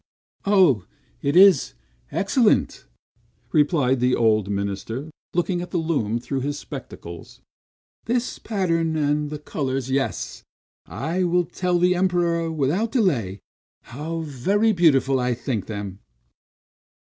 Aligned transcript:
"Oh, 0.47 0.85
it 1.21 1.35
is 1.35 1.75
excellent!" 2.11 2.87
replied 3.51 3.99
the 3.99 4.15
old 4.15 4.49
minister, 4.49 5.11
looking 5.35 5.61
at 5.61 5.69
the 5.69 5.77
loom 5.77 6.17
through 6.17 6.39
his 6.41 6.57
spectacles. 6.57 7.39
"This 8.05 8.39
pattern, 8.39 8.95
and 8.95 9.29
the 9.29 9.37
colors, 9.37 9.91
yes, 9.91 10.41
I 10.87 11.23
will 11.23 11.45
tell 11.45 11.77
the 11.77 11.93
Emperor 11.93 12.51
without 12.51 12.91
delay, 12.91 13.41
how 13.83 14.21
very 14.21 14.71
beautiful 14.71 15.19
I 15.19 15.35
think 15.35 15.67
them." 15.67 15.99